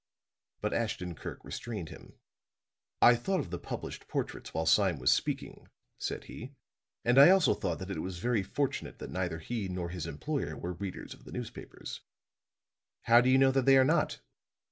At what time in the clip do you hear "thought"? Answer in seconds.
3.13-3.39, 7.53-7.77